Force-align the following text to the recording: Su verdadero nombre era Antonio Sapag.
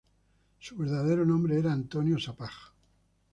Su 0.59 0.75
verdadero 0.77 1.23
nombre 1.27 1.59
era 1.59 1.71
Antonio 1.73 2.17
Sapag. 2.17 2.49